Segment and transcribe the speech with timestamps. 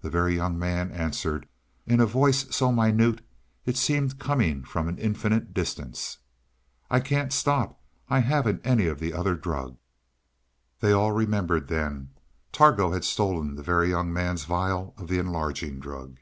[0.00, 1.46] The Very Young Man answered,
[1.86, 3.20] in a voice so minute
[3.66, 6.16] it seemed coming from an infinite distance.
[6.90, 7.78] "I can't stop!
[8.08, 9.76] I haven't any of the other drug!"
[10.80, 12.14] They all remembered then.
[12.52, 16.20] Targo had stolen the Very Young Man's vial of the enlarging drug.